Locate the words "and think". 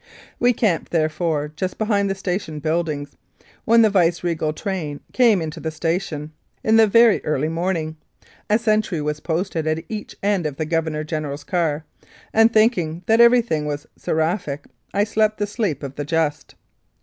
12.33-12.79